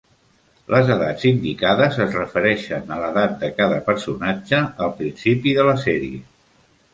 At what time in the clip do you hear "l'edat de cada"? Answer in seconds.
3.03-3.77